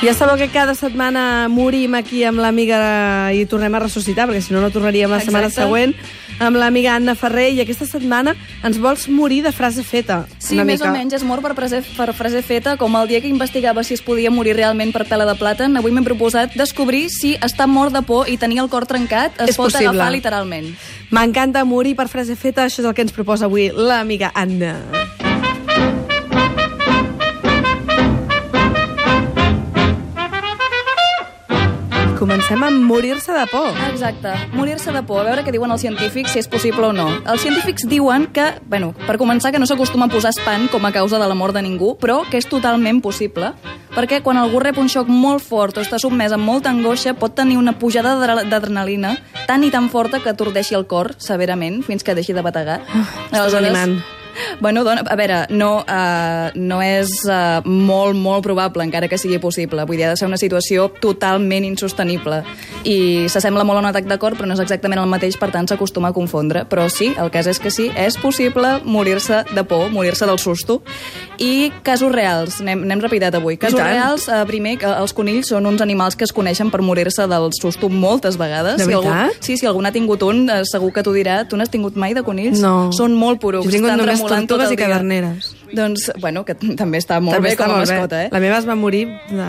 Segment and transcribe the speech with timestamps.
[0.00, 4.54] Ja sabeu que cada setmana morim aquí amb l'amiga i tornem a ressuscitar, perquè si
[4.54, 5.64] no, no tornaríem la setmana Exacte.
[5.66, 5.94] següent,
[6.38, 10.20] amb l'amiga Anna Ferrer, i aquesta setmana ens vols morir de frase feta.
[10.38, 10.92] Sí, una més mica.
[10.92, 13.94] o menys, és mort per frase, per frase feta, com el dia que investigava si
[13.98, 15.74] es podia morir realment per pela de plàtan.
[15.76, 19.50] Avui m'he proposat descobrir si estar mort de por i tenir el cor trencat es
[19.50, 19.88] És pot possible.
[19.98, 20.76] agafar literalment.
[21.10, 24.76] M'encanta morir per frase feta, això és el que ens proposa avui l'amiga Anna.
[32.18, 33.68] Comencem amb morir-se de por.
[33.92, 37.06] Exacte, morir-se de por, a veure què diuen els científics, si és possible o no.
[37.30, 40.90] Els científics diuen que, bueno, per començar, que no s'acostuma a posar espant com a
[40.92, 43.52] causa de la mort de ningú, però que és totalment possible,
[43.94, 47.36] perquè quan algú rep un xoc molt fort o està sotmès amb molta angoixa, pot
[47.38, 49.14] tenir una pujada d'adre- d'adrenalina
[49.46, 52.80] tan i tan forta que atordeixi el cor severament fins que deixi de bategar.
[53.30, 54.00] Estàs animant.
[54.60, 59.38] Bueno, dona, a veure, no, uh, no és uh, molt, molt probable, encara que sigui
[59.38, 59.84] possible.
[59.86, 62.40] Vull dir, ha de ser una situació totalment insostenible.
[62.82, 65.52] I s'assembla molt a un atac de cor, però no és exactament el mateix, per
[65.54, 66.64] tant s'acostuma a confondre.
[66.66, 70.80] Però sí, el cas és que sí, és possible morir-se de por, morir-se del susto.
[71.38, 73.60] I casos reals, n'hem n'hem rapidat avui.
[73.62, 77.28] Casos reals, uh, primer, que els conills són uns animals que es coneixen per morir-se
[77.30, 78.80] del susto moltes vegades.
[78.82, 79.38] De Si algú, veritat?
[79.44, 81.44] sí, si algú n'ha tingut un, eh, segur que t'ho dirà.
[81.48, 82.58] Tu n'has tingut mai de conills?
[82.58, 82.90] No.
[82.92, 83.68] Són molt porucs.
[83.68, 85.52] Estan tremolant tot tortugues i caderneres.
[85.68, 88.30] Doncs, bueno, que també està molt També bé està com a mascota, eh?
[88.32, 89.48] La meva es va morir de,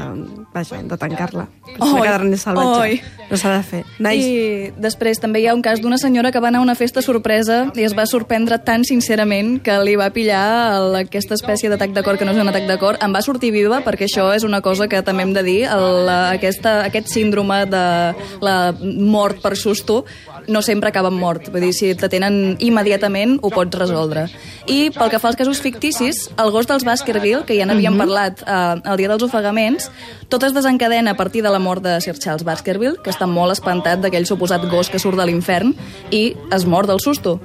[0.54, 1.46] vaja, de tancar-la.
[1.70, 2.82] És una caderner salvatge.
[2.82, 3.00] oi.
[3.30, 3.82] No s'ha de fer.
[4.04, 4.28] Nice.
[4.28, 7.04] I després també hi ha un cas d'una senyora que va anar a una festa
[7.06, 10.44] sorpresa i es va sorprendre tan sincerament que li va pillar
[10.76, 13.22] el, aquesta espècie d'atac de cor, que no és un atac de cor, em va
[13.24, 17.14] sortir viva, perquè això és una cosa que també hem de dir, el, aquesta, aquest
[17.14, 17.86] síndrome de
[18.44, 20.04] la mort per susto
[20.48, 21.50] no sempre acaba amb mort.
[21.52, 24.28] Vull dir, si t'atenen immediatament, ho pots resoldre.
[24.70, 28.44] I pel que fa als casos ficticis, el gos dels Baskerville, que ja n'havíem parlat
[28.46, 29.90] eh, el dia dels ofegaments,
[30.30, 33.56] tot es desencadena a partir de la mort de Sir Charles Baskerville, que està molt
[33.56, 35.74] espantat d'aquell suposat gos que surt de l'infern,
[36.12, 37.40] i es mor del susto.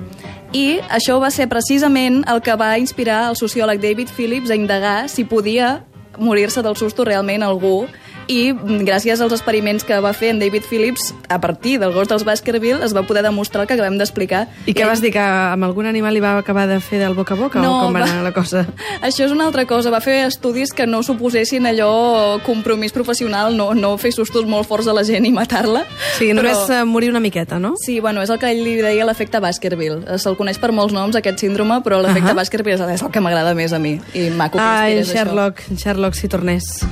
[0.55, 5.09] I això va ser precisament el que va inspirar el sociòleg David Phillips a indagar
[5.11, 5.81] si podia
[6.19, 7.89] morir-se del susto realment algú
[8.29, 8.53] i
[8.87, 12.85] gràcies als experiments que va fer en David Phillips a partir del gos dels Baskerville
[12.85, 15.87] es va poder demostrar el que acabem d'explicar I què vas dir, que amb algun
[15.87, 18.33] animal li va acabar de fer del boca a boca o com va anar la
[18.35, 18.65] cosa?
[19.07, 19.93] Això és una altra cosa.
[19.95, 24.89] Va fer estudis que no suposessin allò compromís professional, no, no fer sustos molt forts
[24.91, 25.85] a la gent i matar-la.
[26.19, 27.75] Sí, només eh, morir una miqueta, no?
[27.85, 30.19] Sí, bueno, és el que ell li deia l'efecte Baskerville.
[30.23, 32.33] Se'l coneix per molts noms, aquest síndrome, però l'efecte uh.
[32.33, 32.43] -huh.
[32.43, 33.99] Baskerville és el que m'agrada més a mi.
[34.15, 35.25] I maco que Ai, inspirés això.
[35.25, 36.85] Sherlock, Sherlock, si tornés.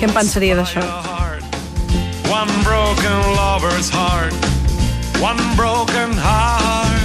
[0.00, 0.80] Què en pensaria d'això?
[2.32, 4.32] One broken lover's heart.
[5.20, 7.04] One broken heart.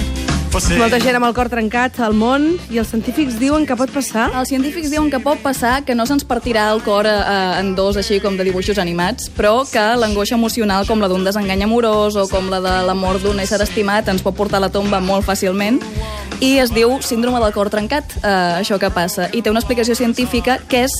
[0.80, 4.30] Molta gent amb el cor trencat al món i els científics diuen que pot passar.
[4.40, 7.18] Els científics diuen que pot passar que no se'ns partirà el cor eh,
[7.58, 11.66] en dos, així com de dibuixos animats, però que l'angoixa emocional, com la d'un desengany
[11.68, 14.72] amorós o com la de la mort d'un ésser estimat, ens pot portar a la
[14.72, 15.82] tomba molt fàcilment.
[16.40, 18.32] I es diu síndrome del cor trencat, eh,
[18.62, 19.28] això que passa.
[19.36, 20.96] I té una explicació científica que és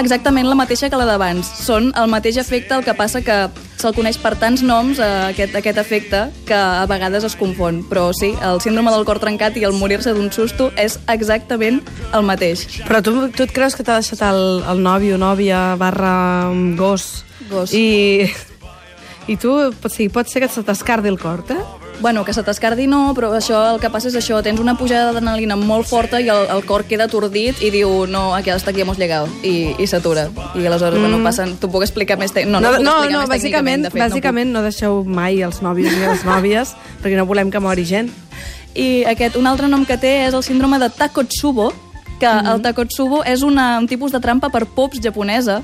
[0.00, 1.48] exactament la mateixa que la d'abans.
[1.64, 3.36] Són el mateix efecte, el que passa que
[3.80, 7.82] se'l coneix per tants noms, eh, aquest, aquest efecte, que a vegades es confon.
[7.90, 11.82] Però sí, el síndrome del cor trencat i el morir-se d'un susto és exactament
[12.12, 12.66] el mateix.
[12.86, 16.14] Però tu, tu et creus que t'ha deixat el, el nòvio, nòvia, barra
[16.50, 17.24] um, gos?
[17.50, 17.74] Gos.
[17.74, 18.30] I,
[19.32, 21.81] i tu, pot, sí, pot ser que se t'escardi el cor, eh?
[22.00, 25.12] Bueno, que se t'escardi no, però això el que passa és això, tens una pujada
[25.12, 28.80] d'adrenalina molt forta i el, el cor queda atordit i diu, no, aquí hasta aquí
[28.80, 30.28] hemos llegado, i, i s'atura.
[30.54, 31.02] I aleshores, mm.
[31.02, 31.54] bueno, passen...
[31.60, 32.32] T'ho puc explicar més...
[32.34, 32.44] Te...
[32.44, 36.02] No, no, no, puc no, no bàsicament, fet, bàsicament no, deixeu mai els nòvios ni
[36.08, 38.10] les nòvies perquè no volem que mori gent.
[38.10, 38.58] No puc.
[38.74, 41.72] I aquest, un altre nom que té és el síndrome de Takotsubo,
[42.18, 42.52] que mm -hmm.
[42.54, 45.62] el Takotsubo és una, un tipus de trampa per pops japonesa,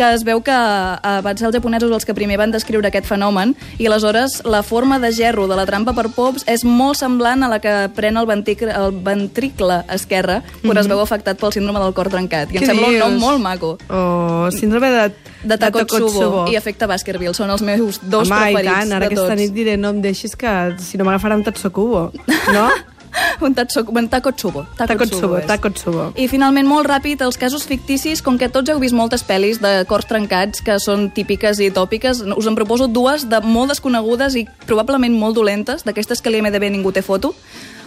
[0.00, 3.04] que es veu que eh, van ser els japonesos els que primer van descriure aquest
[3.10, 7.44] fenomen i aleshores la forma de gerro de la trampa per pops és molt semblant
[7.44, 11.82] a la que pren el, ventricle, el ventricle esquerre quan es veu afectat pel síndrome
[11.84, 12.48] del cor trencat.
[12.54, 13.22] I em Què sembla un nom dius?
[13.26, 13.74] molt maco.
[13.92, 15.04] O síndrome de,
[15.44, 19.12] De Takotsubo i efecte Baskerville són els meus dos Home, i preferits tant, ara de
[19.12, 19.40] aquesta tots.
[19.42, 22.06] nit diré no em deixis que si no m'agafarà un Tatsukubo,
[22.54, 22.66] no?
[23.42, 24.66] un, tatso, un Takotsubo.
[24.76, 25.40] Takotsubo.
[25.46, 26.06] Takotsubo.
[26.16, 29.84] I finalment, molt ràpid, els casos ficticis, com que tots heu vist moltes pel·lis de
[29.90, 34.46] cors trencats que són típiques i tòpiques, us en proposo dues de molt desconegudes i
[34.66, 37.34] probablement molt dolentes, d'aquestes que l'IMDB ningú té foto.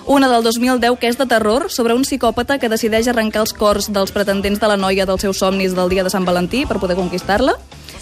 [0.06, 3.88] Una del 2010, que és de terror, sobre un psicòpata que decideix arrencar els cors
[3.88, 6.98] dels pretendents de la noia dels seus somnis del dia de Sant Valentí per poder
[7.00, 7.56] conquistar-la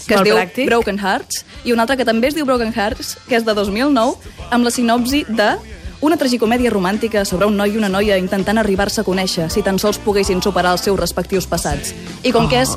[0.06, 0.66] que es diu pràctic.
[0.66, 4.16] Broken Hearts, i una altra que també es diu Broken Hearts, que és de 2009,
[4.50, 5.52] amb la sinopsi de
[6.02, 9.76] Una tragicomèdia romàntica sobre un noi i una noia intentant arribar-se a conèixer, si tan
[9.78, 11.92] sols poguessin superar els seus respectius passats.
[12.26, 12.72] I com que és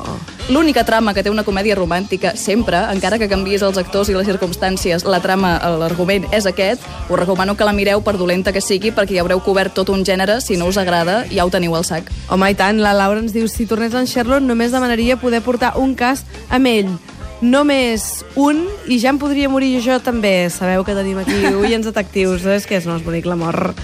[0.46, 4.30] l'única trama que té una comèdia romàntica sempre, encara que canvies els actors i les
[4.30, 8.94] circumstàncies, la trama, l'argument és aquest, us recomano que la mireu per dolenta que sigui
[8.94, 11.88] perquè ja haureu cobert tot un gènere, si no us agrada ja ho teniu al
[11.88, 12.14] sac.
[12.30, 15.74] Home, i tant, la Laura ens diu si tornés en Sherlock només demanaria poder portar
[15.82, 16.94] un cas amb ell.
[17.44, 20.48] Només un, i ja em podria morir jo també.
[20.52, 23.74] Sabeu que tenim aquí oients detectius, és que és més bonic l'amor.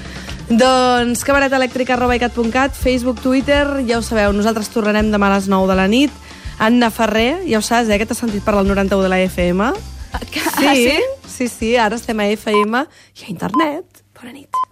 [0.53, 5.89] Doncs cabaretelèctrica.cat, Facebook, Twitter, ja ho sabeu, nosaltres tornarem demà a les 9 de la
[5.89, 6.19] nit.
[6.63, 9.73] Anna Ferrer, ja ho saps, eh, que t'has sentit parlar al 91 de la FM?
[10.13, 10.21] Ah,
[10.77, 10.99] sí?
[11.27, 14.05] sí, sí, ara estem a FM i a internet.
[14.19, 14.63] Bona nit.